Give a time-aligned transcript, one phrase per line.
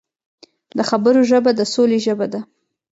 [0.77, 2.39] د خبرو ژبه د سولې ژبه ده